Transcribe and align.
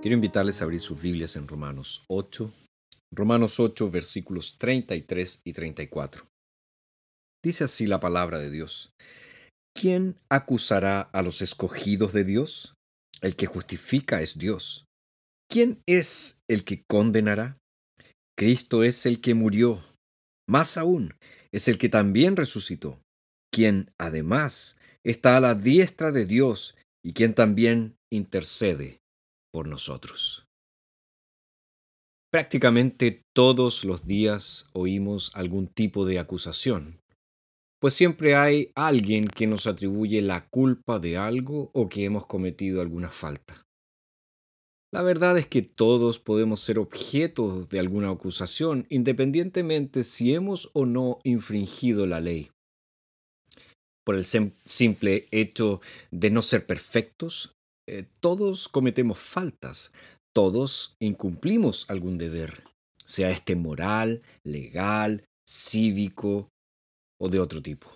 Quiero 0.00 0.14
invitarles 0.14 0.60
a 0.60 0.64
abrir 0.64 0.78
sus 0.78 1.02
Biblias 1.02 1.34
en 1.34 1.48
Romanos 1.48 2.04
8, 2.06 2.52
Romanos 3.12 3.58
8 3.58 3.90
versículos 3.90 4.56
33 4.56 5.40
y 5.42 5.52
34. 5.52 6.24
Dice 7.44 7.64
así 7.64 7.88
la 7.88 7.98
palabra 7.98 8.38
de 8.38 8.48
Dios. 8.48 8.92
¿Quién 9.74 10.14
acusará 10.30 11.00
a 11.00 11.22
los 11.22 11.42
escogidos 11.42 12.12
de 12.12 12.22
Dios? 12.22 12.74
El 13.22 13.34
que 13.34 13.46
justifica 13.46 14.22
es 14.22 14.38
Dios. 14.38 14.84
¿Quién 15.50 15.82
es 15.86 16.42
el 16.48 16.62
que 16.62 16.84
condenará? 16.88 17.58
Cristo 18.36 18.84
es 18.84 19.04
el 19.04 19.20
que 19.20 19.34
murió. 19.34 19.82
Más 20.48 20.76
aún, 20.76 21.16
es 21.52 21.66
el 21.66 21.76
que 21.76 21.88
también 21.88 22.36
resucitó, 22.36 23.00
quien 23.52 23.90
además 23.98 24.78
está 25.04 25.36
a 25.36 25.40
la 25.40 25.56
diestra 25.56 26.12
de 26.12 26.24
Dios 26.24 26.76
y 27.04 27.14
quien 27.14 27.34
también 27.34 27.96
intercede 28.12 28.98
por 29.52 29.68
nosotros. 29.68 30.46
Prácticamente 32.30 33.22
todos 33.34 33.84
los 33.84 34.06
días 34.06 34.68
oímos 34.74 35.32
algún 35.34 35.66
tipo 35.66 36.04
de 36.04 36.18
acusación, 36.18 37.00
pues 37.80 37.94
siempre 37.94 38.34
hay 38.34 38.70
alguien 38.74 39.26
que 39.26 39.46
nos 39.46 39.66
atribuye 39.66 40.20
la 40.20 40.48
culpa 40.48 40.98
de 40.98 41.16
algo 41.16 41.70
o 41.72 41.88
que 41.88 42.04
hemos 42.04 42.26
cometido 42.26 42.80
alguna 42.80 43.10
falta. 43.10 43.64
La 44.90 45.02
verdad 45.02 45.36
es 45.36 45.46
que 45.46 45.62
todos 45.62 46.18
podemos 46.18 46.60
ser 46.60 46.78
objetos 46.78 47.68
de 47.68 47.78
alguna 47.78 48.10
acusación, 48.10 48.86
independientemente 48.88 50.02
si 50.02 50.32
hemos 50.32 50.70
o 50.72 50.86
no 50.86 51.18
infringido 51.24 52.06
la 52.06 52.20
ley. 52.20 52.50
Por 54.04 54.16
el 54.16 54.24
simple 54.24 55.26
hecho 55.30 55.82
de 56.10 56.30
no 56.30 56.40
ser 56.40 56.64
perfectos, 56.64 57.54
eh, 57.88 58.06
todos 58.20 58.68
cometemos 58.68 59.18
faltas, 59.18 59.92
todos 60.34 60.94
incumplimos 61.00 61.88
algún 61.88 62.18
deber, 62.18 62.64
sea 63.02 63.30
este 63.30 63.56
moral, 63.56 64.22
legal, 64.44 65.24
cívico 65.48 66.50
o 67.18 67.30
de 67.30 67.40
otro 67.40 67.62
tipo. 67.62 67.90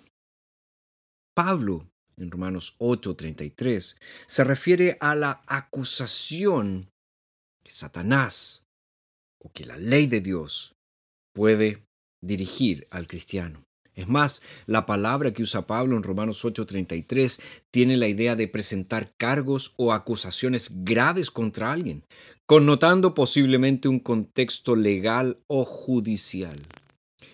Pablo, 1.35 1.87
en 2.17 2.31
Romanos 2.31 2.75
8:33, 2.79 3.99
se 4.25 4.43
refiere 4.43 4.97
a 4.99 5.13
la 5.13 5.43
acusación 5.45 6.89
que 7.63 7.71
Satanás 7.71 8.65
o 9.39 9.51
que 9.51 9.65
la 9.65 9.77
ley 9.77 10.07
de 10.07 10.21
Dios 10.21 10.73
puede 11.35 11.85
dirigir 12.19 12.87
al 12.89 13.05
cristiano. 13.05 13.63
Es 13.95 14.07
más, 14.07 14.41
la 14.65 14.85
palabra 14.85 15.33
que 15.33 15.43
usa 15.43 15.67
Pablo 15.67 15.95
en 15.95 16.03
Romanos 16.03 16.43
8:33 16.43 17.39
tiene 17.69 17.97
la 17.97 18.07
idea 18.07 18.35
de 18.35 18.47
presentar 18.47 19.13
cargos 19.17 19.73
o 19.77 19.93
acusaciones 19.93 20.83
graves 20.83 21.29
contra 21.29 21.71
alguien, 21.71 22.03
connotando 22.45 23.13
posiblemente 23.13 23.87
un 23.87 23.99
contexto 23.99 24.75
legal 24.75 25.37
o 25.47 25.63
judicial. 25.63 26.55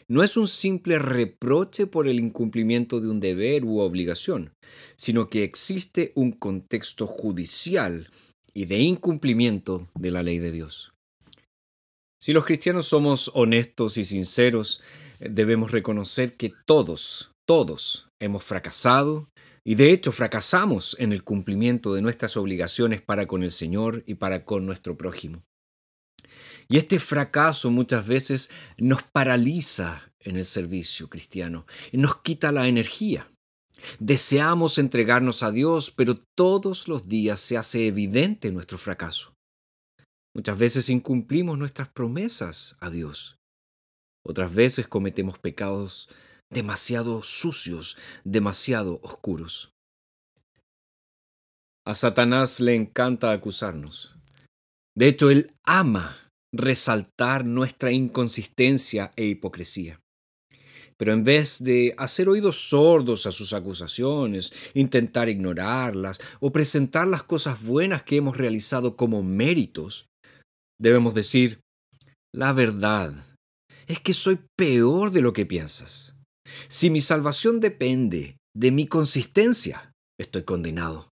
No 0.08 0.24
es 0.24 0.38
un 0.38 0.48
simple 0.48 0.98
reproche 0.98 1.86
por 1.86 2.08
el 2.08 2.20
incumplimiento 2.20 3.00
de 3.00 3.10
un 3.10 3.20
deber 3.20 3.64
u 3.64 3.80
obligación, 3.80 4.54
sino 4.96 5.30
que 5.30 5.44
existe 5.44 6.12
un 6.16 6.32
contexto 6.32 7.06
judicial 7.06 8.10
y 8.54 8.66
de 8.66 8.80
incumplimiento 8.80 9.88
de 9.94 10.12
la 10.12 10.24
ley 10.24 10.40
de 10.40 10.52
Dios. 10.52 10.94
Si 12.20 12.34
los 12.34 12.44
cristianos 12.44 12.88
somos 12.88 13.32
honestos 13.34 13.98
y 13.98 14.04
sinceros, 14.04 14.82
debemos 15.20 15.72
reconocer 15.72 16.36
que 16.38 16.54
todos, 16.66 17.32
todos 17.48 18.10
hemos 18.20 18.44
fracasado 18.44 19.30
y 19.66 19.76
de 19.76 19.92
hecho 19.92 20.12
fracasamos 20.12 20.96
en 21.00 21.12
el 21.12 21.24
cumplimiento 21.24 21.94
de 21.94 22.02
nuestras 22.02 22.38
obligaciones 22.38 23.02
para 23.02 23.28
con 23.28 23.44
el 23.44 23.52
Señor 23.52 24.04
y 24.08 24.16
para 24.16 24.46
con 24.46 24.66
nuestro 24.66 24.98
prójimo. 24.98 25.44
Y 26.68 26.78
este 26.78 27.00
fracaso 27.00 27.72
muchas 27.72 28.08
veces 28.08 28.50
nos 28.78 29.04
paraliza 29.04 30.12
en 30.20 30.38
el 30.38 30.46
servicio 30.46 31.10
cristiano 31.10 31.66
nos 31.94 32.18
quita 32.22 32.52
la 32.52 32.68
energía. 32.68 33.28
Deseamos 34.00 34.78
entregarnos 34.78 35.42
a 35.42 35.52
Dios, 35.52 35.92
pero 35.92 36.22
todos 36.38 36.88
los 36.88 37.08
días 37.08 37.40
se 37.40 37.58
hace 37.58 37.88
evidente 37.88 38.52
nuestro 38.52 38.78
fracaso. 38.78 39.34
Muchas 40.36 40.58
veces 40.58 40.90
incumplimos 40.90 41.58
nuestras 41.58 41.88
promesas 41.90 42.76
a 42.80 42.90
Dios 42.90 43.39
otras 44.26 44.54
veces 44.54 44.88
cometemos 44.88 45.40
pecados 45.40 46.10
demasiado 46.52 47.24
sucios, 47.24 47.98
demasiado 48.24 49.00
oscuros. 49.04 49.72
A 51.86 51.96
Satanás 51.96 52.60
le 52.60 52.76
encanta 52.76 53.32
acusarnos. 53.32 54.16
De 54.96 55.08
hecho, 55.08 55.30
él 55.30 55.54
ama 55.64 56.30
resaltar 56.54 57.46
nuestra 57.46 57.92
inconsistencia 57.92 59.12
e 59.16 59.26
hipocresía. 59.26 60.00
Pero 60.98 61.14
en 61.14 61.24
vez 61.24 61.64
de 61.64 61.96
hacer 61.98 62.28
oídos 62.28 62.70
sordos 62.70 63.26
a 63.26 63.32
sus 63.32 63.54
acusaciones, 63.54 64.52
intentar 64.74 65.30
ignorarlas 65.30 66.20
o 66.42 66.52
presentar 66.52 67.08
las 67.08 67.24
cosas 67.24 67.64
buenas 67.64 68.04
que 68.04 68.18
hemos 68.18 68.36
realizado 68.36 68.98
como 68.98 69.24
méritos, 69.24 70.08
debemos 70.78 71.14
decir, 71.14 71.62
la 72.34 72.52
verdad 72.52 73.29
es 73.90 74.00
que 74.00 74.14
soy 74.14 74.40
peor 74.56 75.12
de 75.12 75.22
lo 75.22 75.34
que 75.34 75.46
piensas. 75.46 76.16
Si 76.68 76.90
mi 76.90 77.02
salvación 77.02 77.60
depende 77.60 78.38
de 78.56 78.72
mi 78.72 78.88
consistencia, 78.88 79.94
estoy 80.18 80.44
condenado. 80.44 81.10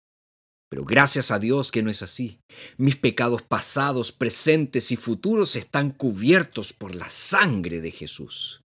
Pero 0.70 0.86
gracias 0.86 1.32
a 1.32 1.40
Dios 1.40 1.70
que 1.70 1.84
no 1.84 1.90
es 1.90 2.02
así. 2.02 2.40
Mis 2.78 2.96
pecados 2.96 3.42
pasados, 3.42 4.14
presentes 4.14 4.94
y 4.94 4.96
futuros 4.96 5.58
están 5.58 5.92
cubiertos 5.92 6.72
por 6.72 6.96
la 6.96 7.10
sangre 7.10 7.82
de 7.82 7.92
Jesús. 7.92 8.62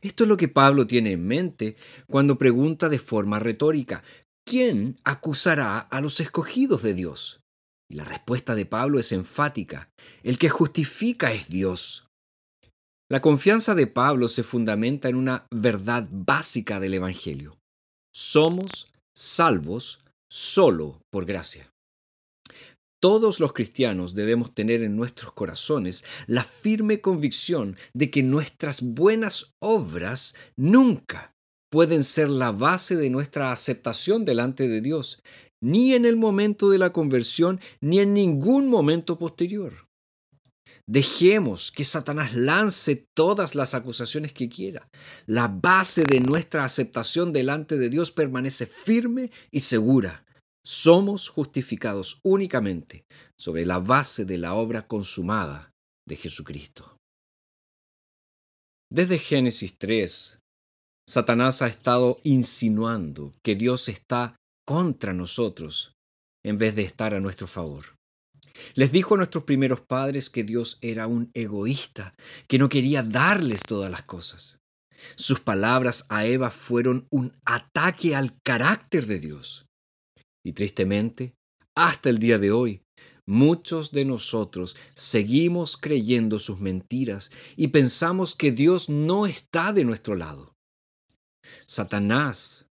Esto 0.00 0.22
es 0.22 0.28
lo 0.28 0.36
que 0.36 0.48
Pablo 0.48 0.86
tiene 0.86 1.12
en 1.12 1.26
mente 1.26 1.76
cuando 2.06 2.38
pregunta 2.38 2.88
de 2.88 3.00
forma 3.00 3.40
retórica, 3.40 4.04
¿quién 4.46 4.94
acusará 5.02 5.78
a 5.78 6.00
los 6.00 6.20
escogidos 6.20 6.82
de 6.84 6.94
Dios? 6.94 7.40
Y 7.90 7.96
la 7.96 8.04
respuesta 8.04 8.54
de 8.54 8.64
Pablo 8.64 9.00
es 9.00 9.10
enfática, 9.10 9.90
el 10.22 10.38
que 10.38 10.50
justifica 10.50 11.32
es 11.32 11.48
Dios. 11.48 12.06
La 13.12 13.20
confianza 13.20 13.74
de 13.74 13.86
Pablo 13.86 14.26
se 14.26 14.42
fundamenta 14.42 15.10
en 15.10 15.16
una 15.16 15.46
verdad 15.50 16.08
básica 16.10 16.80
del 16.80 16.94
Evangelio. 16.94 17.58
Somos 18.10 18.90
salvos 19.14 20.00
solo 20.30 21.02
por 21.10 21.26
gracia. 21.26 21.70
Todos 23.02 23.38
los 23.38 23.52
cristianos 23.52 24.14
debemos 24.14 24.54
tener 24.54 24.82
en 24.82 24.96
nuestros 24.96 25.34
corazones 25.34 26.04
la 26.26 26.42
firme 26.42 27.02
convicción 27.02 27.76
de 27.92 28.10
que 28.10 28.22
nuestras 28.22 28.80
buenas 28.80 29.52
obras 29.60 30.34
nunca 30.56 31.34
pueden 31.70 32.04
ser 32.04 32.30
la 32.30 32.50
base 32.50 32.96
de 32.96 33.10
nuestra 33.10 33.52
aceptación 33.52 34.24
delante 34.24 34.68
de 34.68 34.80
Dios, 34.80 35.22
ni 35.60 35.92
en 35.92 36.06
el 36.06 36.16
momento 36.16 36.70
de 36.70 36.78
la 36.78 36.94
conversión, 36.94 37.60
ni 37.82 38.00
en 38.00 38.14
ningún 38.14 38.70
momento 38.70 39.18
posterior. 39.18 39.91
Dejemos 40.92 41.72
que 41.72 41.84
Satanás 41.84 42.34
lance 42.34 43.06
todas 43.16 43.54
las 43.54 43.72
acusaciones 43.72 44.34
que 44.34 44.50
quiera. 44.50 44.90
La 45.24 45.48
base 45.48 46.04
de 46.04 46.20
nuestra 46.20 46.66
aceptación 46.66 47.32
delante 47.32 47.78
de 47.78 47.88
Dios 47.88 48.10
permanece 48.10 48.66
firme 48.66 49.30
y 49.50 49.60
segura. 49.60 50.26
Somos 50.62 51.30
justificados 51.30 52.20
únicamente 52.22 53.06
sobre 53.40 53.64
la 53.64 53.78
base 53.78 54.26
de 54.26 54.36
la 54.36 54.52
obra 54.52 54.86
consumada 54.86 55.70
de 56.06 56.16
Jesucristo. 56.16 56.98
Desde 58.92 59.18
Génesis 59.18 59.78
3, 59.78 60.40
Satanás 61.08 61.62
ha 61.62 61.68
estado 61.68 62.20
insinuando 62.22 63.32
que 63.42 63.54
Dios 63.54 63.88
está 63.88 64.36
contra 64.66 65.14
nosotros 65.14 65.94
en 66.44 66.58
vez 66.58 66.76
de 66.76 66.82
estar 66.82 67.14
a 67.14 67.20
nuestro 67.20 67.46
favor. 67.46 67.94
Les 68.74 68.92
dijo 68.92 69.14
a 69.14 69.16
nuestros 69.18 69.44
primeros 69.44 69.80
padres 69.80 70.30
que 70.30 70.44
Dios 70.44 70.78
era 70.80 71.06
un 71.06 71.30
egoísta, 71.34 72.14
que 72.46 72.58
no 72.58 72.68
quería 72.68 73.02
darles 73.02 73.62
todas 73.62 73.90
las 73.90 74.02
cosas. 74.02 74.60
Sus 75.16 75.40
palabras 75.40 76.06
a 76.08 76.26
Eva 76.26 76.50
fueron 76.50 77.06
un 77.10 77.32
ataque 77.44 78.14
al 78.14 78.40
carácter 78.42 79.06
de 79.06 79.18
Dios. 79.18 79.66
Y 80.44 80.52
tristemente, 80.52 81.34
hasta 81.74 82.10
el 82.10 82.18
día 82.18 82.38
de 82.38 82.52
hoy, 82.52 82.82
muchos 83.26 83.92
de 83.92 84.04
nosotros 84.04 84.76
seguimos 84.94 85.76
creyendo 85.76 86.38
sus 86.38 86.60
mentiras 86.60 87.30
y 87.56 87.68
pensamos 87.68 88.34
que 88.34 88.52
Dios 88.52 88.88
no 88.88 89.26
está 89.26 89.72
de 89.72 89.84
nuestro 89.84 90.14
lado. 90.14 90.54
Satanás 91.66 92.68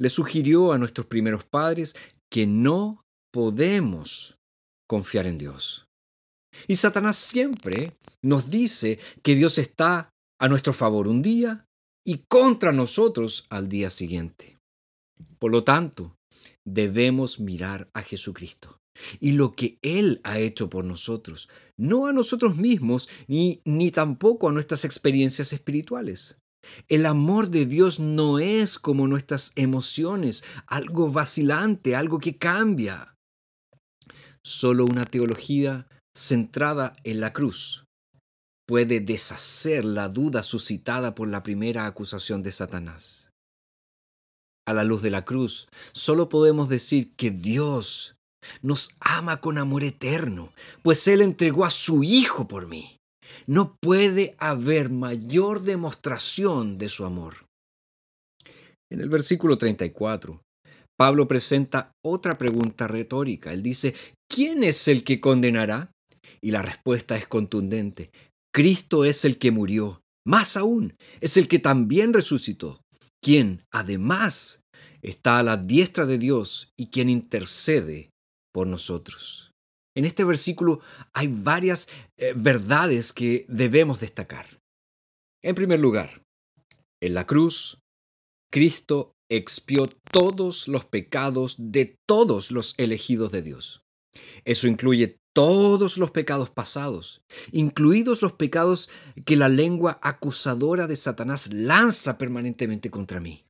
le 0.00 0.08
sugirió 0.08 0.72
a 0.72 0.78
nuestros 0.78 1.06
primeros 1.06 1.44
padres 1.44 1.96
que 2.30 2.46
no 2.46 3.04
podemos 3.32 4.37
confiar 4.88 5.26
en 5.26 5.38
Dios. 5.38 5.86
Y 6.66 6.76
Satanás 6.76 7.16
siempre 7.16 7.96
nos 8.22 8.50
dice 8.50 8.98
que 9.22 9.36
Dios 9.36 9.58
está 9.58 10.10
a 10.40 10.48
nuestro 10.48 10.72
favor 10.72 11.06
un 11.06 11.22
día 11.22 11.66
y 12.04 12.24
contra 12.28 12.72
nosotros 12.72 13.46
al 13.50 13.68
día 13.68 13.90
siguiente. 13.90 14.56
Por 15.38 15.52
lo 15.52 15.62
tanto, 15.62 16.16
debemos 16.66 17.40
mirar 17.40 17.90
a 17.92 18.02
Jesucristo, 18.02 18.78
y 19.20 19.32
lo 19.32 19.52
que 19.52 19.78
Él 19.82 20.20
ha 20.24 20.38
hecho 20.38 20.68
por 20.68 20.84
nosotros, 20.84 21.48
no 21.76 22.06
a 22.06 22.12
nosotros 22.12 22.56
mismos 22.56 23.08
ni, 23.26 23.60
ni 23.64 23.90
tampoco 23.90 24.48
a 24.48 24.52
nuestras 24.52 24.84
experiencias 24.84 25.52
espirituales. 25.52 26.38
El 26.88 27.06
amor 27.06 27.50
de 27.50 27.66
Dios 27.66 27.98
no 27.98 28.38
es 28.38 28.78
como 28.78 29.06
nuestras 29.06 29.52
emociones, 29.54 30.44
algo 30.66 31.10
vacilante, 31.10 31.96
algo 31.96 32.18
que 32.18 32.36
cambia. 32.36 33.17
Solo 34.48 34.86
una 34.86 35.04
teología 35.04 35.86
centrada 36.16 36.94
en 37.04 37.20
la 37.20 37.34
cruz 37.34 37.84
puede 38.66 39.00
deshacer 39.00 39.84
la 39.84 40.08
duda 40.08 40.42
suscitada 40.42 41.14
por 41.14 41.28
la 41.28 41.42
primera 41.42 41.84
acusación 41.84 42.42
de 42.42 42.50
Satanás. 42.50 43.30
A 44.66 44.72
la 44.72 44.84
luz 44.84 45.02
de 45.02 45.10
la 45.10 45.26
cruz, 45.26 45.68
solo 45.92 46.30
podemos 46.30 46.70
decir 46.70 47.14
que 47.14 47.30
Dios 47.30 48.16
nos 48.62 48.92
ama 49.00 49.42
con 49.42 49.58
amor 49.58 49.84
eterno, 49.84 50.54
pues 50.82 51.06
Él 51.08 51.20
entregó 51.20 51.66
a 51.66 51.70
su 51.70 52.02
Hijo 52.02 52.48
por 52.48 52.68
mí. 52.68 52.96
No 53.46 53.76
puede 53.82 54.34
haber 54.38 54.88
mayor 54.88 55.60
demostración 55.60 56.78
de 56.78 56.88
su 56.88 57.04
amor. 57.04 57.44
En 58.90 59.02
el 59.02 59.10
versículo 59.10 59.58
34, 59.58 60.40
Pablo 60.98 61.28
presenta 61.28 61.92
otra 62.04 62.38
pregunta 62.38 62.88
retórica. 62.88 63.52
Él 63.52 63.62
dice, 63.62 63.94
¿quién 64.28 64.64
es 64.64 64.88
el 64.88 65.04
que 65.04 65.20
condenará? 65.20 65.92
Y 66.40 66.50
la 66.50 66.60
respuesta 66.60 67.16
es 67.16 67.26
contundente. 67.28 68.10
Cristo 68.52 69.04
es 69.04 69.24
el 69.24 69.38
que 69.38 69.52
murió, 69.52 70.02
más 70.26 70.56
aún, 70.56 70.96
es 71.20 71.36
el 71.36 71.46
que 71.46 71.60
también 71.60 72.12
resucitó, 72.12 72.80
quien 73.22 73.64
además 73.70 74.64
está 75.00 75.38
a 75.38 75.44
la 75.44 75.56
diestra 75.56 76.04
de 76.04 76.18
Dios 76.18 76.72
y 76.76 76.88
quien 76.88 77.08
intercede 77.08 78.10
por 78.52 78.66
nosotros. 78.66 79.52
En 79.96 80.04
este 80.04 80.24
versículo 80.24 80.80
hay 81.12 81.28
varias 81.28 81.88
eh, 82.16 82.32
verdades 82.34 83.12
que 83.12 83.44
debemos 83.48 84.00
destacar. 84.00 84.58
En 85.42 85.54
primer 85.54 85.78
lugar, 85.78 86.22
en 87.00 87.14
la 87.14 87.26
cruz, 87.26 87.78
Cristo 88.50 89.12
expió 89.30 89.86
todos 90.10 90.68
los 90.68 90.84
pecados 90.84 91.56
de 91.58 91.96
todos 92.06 92.50
los 92.50 92.74
elegidos 92.78 93.32
de 93.32 93.42
Dios. 93.42 93.82
Eso 94.44 94.66
incluye 94.66 95.18
todos 95.34 95.98
los 95.98 96.10
pecados 96.10 96.50
pasados, 96.50 97.22
incluidos 97.52 98.22
los 98.22 98.32
pecados 98.32 98.88
que 99.24 99.36
la 99.36 99.48
lengua 99.48 99.98
acusadora 100.02 100.86
de 100.86 100.96
Satanás 100.96 101.52
lanza 101.52 102.18
permanentemente 102.18 102.90
contra 102.90 103.20
mí. 103.20 103.42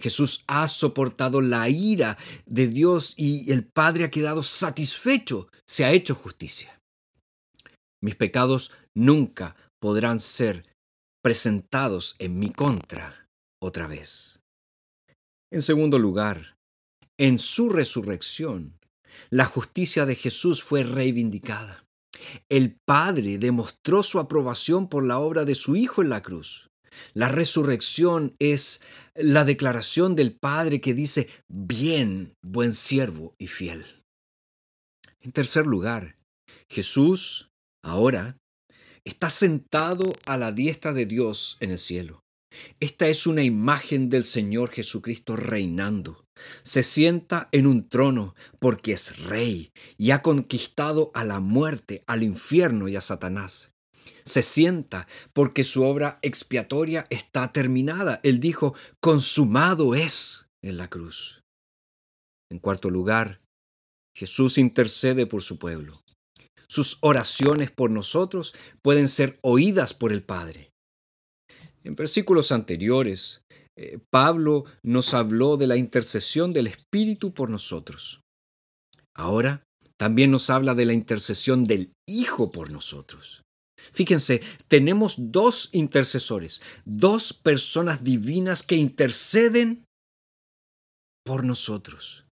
Jesús 0.00 0.44
ha 0.46 0.66
soportado 0.68 1.40
la 1.40 1.68
ira 1.68 2.16
de 2.46 2.68
Dios 2.68 3.14
y 3.16 3.52
el 3.52 3.66
Padre 3.66 4.04
ha 4.04 4.10
quedado 4.10 4.42
satisfecho, 4.42 5.48
se 5.66 5.84
ha 5.84 5.92
hecho 5.92 6.14
justicia. 6.14 6.80
Mis 8.02 8.16
pecados 8.16 8.72
nunca 8.96 9.56
podrán 9.78 10.20
ser 10.20 10.64
presentados 11.22 12.16
en 12.18 12.38
mi 12.38 12.50
contra 12.50 13.28
otra 13.60 13.86
vez. 13.86 14.39
En 15.52 15.62
segundo 15.62 15.98
lugar, 15.98 16.56
en 17.18 17.40
su 17.40 17.70
resurrección, 17.70 18.78
la 19.30 19.46
justicia 19.46 20.06
de 20.06 20.14
Jesús 20.14 20.62
fue 20.62 20.84
reivindicada. 20.84 21.84
El 22.48 22.78
Padre 22.86 23.38
demostró 23.38 24.04
su 24.04 24.20
aprobación 24.20 24.88
por 24.88 25.04
la 25.04 25.18
obra 25.18 25.44
de 25.44 25.56
su 25.56 25.74
Hijo 25.74 26.02
en 26.02 26.10
la 26.10 26.22
cruz. 26.22 26.70
La 27.14 27.28
resurrección 27.28 28.36
es 28.38 28.80
la 29.14 29.44
declaración 29.44 30.14
del 30.14 30.36
Padre 30.36 30.80
que 30.80 30.94
dice, 30.94 31.28
bien, 31.48 32.34
buen 32.42 32.72
siervo 32.72 33.34
y 33.36 33.48
fiel. 33.48 33.84
En 35.20 35.32
tercer 35.32 35.66
lugar, 35.66 36.14
Jesús 36.68 37.50
ahora 37.82 38.38
está 39.04 39.30
sentado 39.30 40.12
a 40.26 40.36
la 40.36 40.52
diestra 40.52 40.92
de 40.92 41.06
Dios 41.06 41.56
en 41.58 41.72
el 41.72 41.78
cielo. 41.78 42.19
Esta 42.80 43.08
es 43.08 43.26
una 43.26 43.42
imagen 43.42 44.08
del 44.10 44.24
Señor 44.24 44.70
Jesucristo 44.70 45.36
reinando. 45.36 46.24
Se 46.62 46.82
sienta 46.82 47.48
en 47.52 47.66
un 47.66 47.88
trono 47.88 48.34
porque 48.58 48.92
es 48.92 49.18
rey 49.24 49.72
y 49.98 50.10
ha 50.10 50.22
conquistado 50.22 51.10
a 51.14 51.24
la 51.24 51.40
muerte, 51.40 52.02
al 52.06 52.22
infierno 52.22 52.88
y 52.88 52.96
a 52.96 53.00
Satanás. 53.00 53.70
Se 54.24 54.42
sienta 54.42 55.06
porque 55.32 55.64
su 55.64 55.82
obra 55.82 56.18
expiatoria 56.22 57.06
está 57.10 57.52
terminada. 57.52 58.20
Él 58.22 58.40
dijo, 58.40 58.74
consumado 59.00 59.94
es 59.94 60.48
en 60.62 60.76
la 60.76 60.88
cruz. 60.88 61.42
En 62.50 62.58
cuarto 62.58 62.90
lugar, 62.90 63.38
Jesús 64.16 64.58
intercede 64.58 65.26
por 65.26 65.42
su 65.42 65.58
pueblo. 65.58 66.02
Sus 66.68 66.98
oraciones 67.00 67.70
por 67.70 67.90
nosotros 67.90 68.54
pueden 68.82 69.08
ser 69.08 69.38
oídas 69.42 69.94
por 69.94 70.12
el 70.12 70.22
Padre. 70.22 70.69
En 71.90 71.96
versículos 71.96 72.52
anteriores, 72.52 73.42
eh, 73.76 73.98
Pablo 74.10 74.64
nos 74.84 75.12
habló 75.12 75.56
de 75.56 75.66
la 75.66 75.76
intercesión 75.76 76.52
del 76.52 76.68
Espíritu 76.68 77.34
por 77.34 77.50
nosotros. 77.50 78.20
Ahora 79.12 79.64
también 79.96 80.30
nos 80.30 80.50
habla 80.50 80.76
de 80.76 80.84
la 80.84 80.92
intercesión 80.92 81.64
del 81.64 81.90
Hijo 82.08 82.52
por 82.52 82.70
nosotros. 82.70 83.42
Fíjense, 83.92 84.40
tenemos 84.68 85.16
dos 85.18 85.68
intercesores, 85.72 86.62
dos 86.84 87.32
personas 87.32 88.04
divinas 88.04 88.62
que 88.62 88.76
interceden 88.76 89.84
por 91.24 91.42
nosotros. 91.42 92.22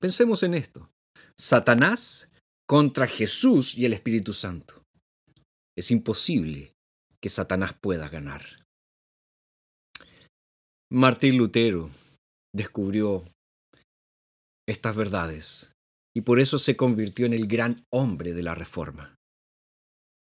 Pensemos 0.00 0.42
en 0.42 0.54
esto. 0.54 0.90
Satanás 1.38 2.30
contra 2.66 3.06
Jesús 3.06 3.78
y 3.78 3.84
el 3.84 3.92
Espíritu 3.92 4.32
Santo. 4.32 4.82
Es 5.78 5.92
imposible 5.92 6.74
que 7.20 7.28
Satanás 7.28 7.76
pueda 7.80 8.08
ganar. 8.08 8.61
Martín 10.94 11.38
Lutero 11.38 11.88
descubrió 12.54 13.24
estas 14.68 14.94
verdades 14.94 15.72
y 16.14 16.20
por 16.20 16.38
eso 16.38 16.58
se 16.58 16.76
convirtió 16.76 17.24
en 17.24 17.32
el 17.32 17.46
gran 17.46 17.86
hombre 17.90 18.34
de 18.34 18.42
la 18.42 18.54
Reforma. 18.54 19.16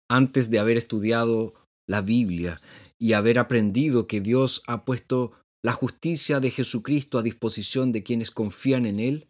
Antes 0.09 0.49
de 0.49 0.57
haber 0.57 0.77
estudiado 0.77 1.53
la 1.87 2.01
Biblia 2.01 2.61
y 2.99 3.13
haber 3.13 3.37
aprendido 3.37 4.07
que 4.07 4.21
Dios 4.21 4.63
ha 4.65 4.85
puesto 4.85 5.33
la 5.63 5.73
justicia 5.73 6.39
de 6.39 6.49
Jesucristo 6.49 7.19
a 7.19 7.21
disposición 7.21 7.91
de 7.91 8.01
quienes 8.01 8.31
confían 8.31 8.87
en 8.87 8.99
Él, 8.99 9.27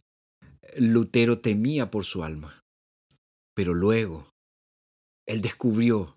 Lutero 0.78 1.40
temía 1.40 1.92
por 1.92 2.06
su 2.06 2.24
alma. 2.24 2.64
Pero 3.54 3.74
luego, 3.74 4.30
él 5.28 5.42
descubrió 5.42 6.15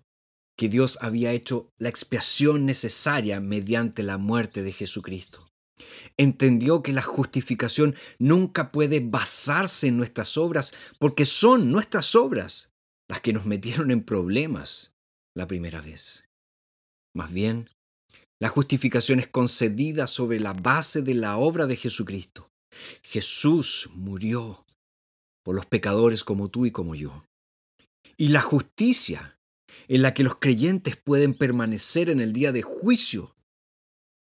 que 0.59 0.67
Dios 0.67 0.97
había 0.99 1.31
hecho 1.31 1.71
la 1.77 1.87
expiación 1.87 2.65
necesaria 2.65 3.39
mediante 3.39 4.03
la 4.03 4.17
muerte 4.17 4.61
de 4.61 4.73
Jesucristo. 4.73 5.47
Entendió 6.17 6.83
que 6.83 6.91
la 6.91 7.01
justificación 7.01 7.95
nunca 8.19 8.73
puede 8.73 8.99
basarse 8.99 9.87
en 9.87 9.95
nuestras 9.95 10.37
obras 10.37 10.73
porque 10.99 11.23
son 11.23 11.71
nuestras 11.71 12.13
obras 12.13 12.73
las 13.09 13.21
que 13.21 13.31
nos 13.31 13.45
metieron 13.45 13.89
en 13.89 14.03
problemas 14.03 14.91
la 15.33 15.47
primera 15.47 15.79
vez. 15.79 16.27
Más 17.15 17.31
bien, 17.31 17.69
la 18.41 18.49
justificación 18.49 19.21
es 19.21 19.27
concedida 19.27 20.07
sobre 20.07 20.41
la 20.41 20.51
base 20.51 21.01
de 21.01 21.13
la 21.13 21.37
obra 21.37 21.67
de 21.67 21.77
Jesucristo. 21.77 22.49
Jesús 23.01 23.89
murió 23.93 24.65
por 25.45 25.55
los 25.55 25.65
pecadores 25.65 26.25
como 26.25 26.49
tú 26.49 26.65
y 26.65 26.71
como 26.71 26.95
yo. 26.95 27.23
Y 28.17 28.27
la 28.27 28.41
justicia 28.41 29.38
en 29.87 30.01
la 30.01 30.13
que 30.13 30.23
los 30.23 30.35
creyentes 30.35 30.97
pueden 30.97 31.33
permanecer 31.33 32.09
en 32.09 32.19
el 32.19 32.33
día 32.33 32.51
de 32.51 32.61
juicio, 32.61 33.35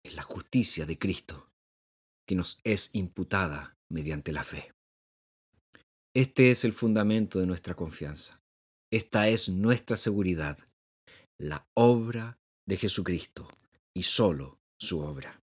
es 0.04 0.16
la 0.16 0.22
justicia 0.22 0.86
de 0.86 1.00
Cristo, 1.00 1.50
que 2.28 2.36
nos 2.36 2.60
es 2.64 2.92
imputada 2.94 3.78
mediante 3.90 4.32
la 4.32 4.44
fe. 4.44 4.74
Este 6.16 6.50
es 6.50 6.64
el 6.64 6.74
fundamento 6.74 7.40
de 7.40 7.46
nuestra 7.46 7.76
confianza. 7.76 8.42
Esta 8.92 9.28
es 9.28 9.50
nuestra 9.50 9.98
seguridad, 9.98 10.58
la 11.38 11.68
obra 11.74 12.40
de 12.66 12.78
Jesucristo 12.78 13.48
y 13.94 14.04
solo 14.04 14.60
su 14.80 15.00
obra. 15.00 15.42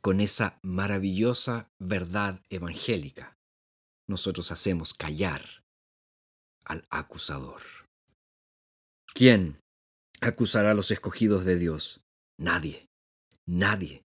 Con 0.00 0.20
esa 0.20 0.58
maravillosa 0.62 1.70
verdad 1.78 2.42
evangélica, 2.48 3.36
nosotros 4.08 4.52
hacemos 4.52 4.94
callar 4.94 5.64
al 6.64 6.86
acusador. 6.90 7.83
¿Quién 9.16 9.60
acusará 10.22 10.72
a 10.72 10.74
los 10.74 10.90
escogidos 10.90 11.44
de 11.44 11.54
Dios? 11.54 12.00
Nadie, 12.36 12.88
nadie, 13.46 14.02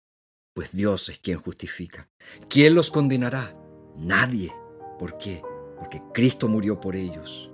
pues 0.54 0.70
Dios 0.70 1.08
es 1.08 1.18
quien 1.18 1.38
justifica. 1.38 2.08
¿Quién 2.48 2.76
los 2.76 2.92
condenará? 2.92 3.52
Nadie. 3.96 4.54
¿Por 5.00 5.18
qué? 5.18 5.42
Porque 5.76 6.00
Cristo 6.14 6.46
murió 6.46 6.78
por 6.78 6.94
ellos, 6.94 7.50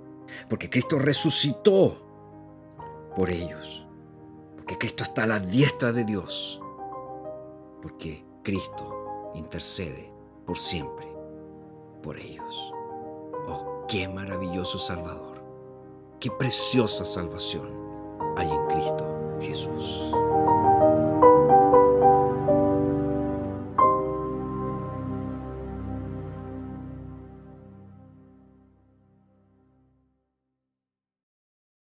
porque 0.47 0.69
Cristo 0.69 0.99
resucitó 0.99 2.05
por 3.15 3.31
ellos, 3.31 3.87
porque 4.55 4.77
Cristo 4.77 5.03
está 5.03 5.23
a 5.23 5.27
la 5.27 5.39
diestra 5.39 5.91
de 5.91 6.05
Dios, 6.05 6.61
porque 7.81 8.23
Cristo 8.43 9.31
intercede 9.33 10.13
por 10.45 10.59
siempre 10.59 11.07
por 12.03 12.19
ellos. 12.19 12.71
Oh, 13.47 13.87
qué 13.89 14.07
maravilloso 14.07 14.77
Salvador. 14.77 15.38
Qué 16.19 16.29
preciosa 16.29 17.05
salvación 17.05 17.71
hay 18.35 18.49
en 18.51 18.67
Cristo 18.67 19.37
Jesús. 19.39 20.11